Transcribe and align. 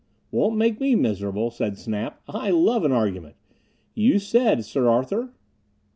"Won't 0.31 0.57
make 0.57 0.79
me 0.79 0.95
miserable," 0.95 1.51
said 1.51 1.77
Snap. 1.77 2.23
"I 2.27 2.49
love 2.49 2.83
an 2.85 2.91
argument. 2.91 3.35
You 3.93 4.17
said, 4.17 4.65
Sir 4.65 4.89
Arthur?... 4.89 5.31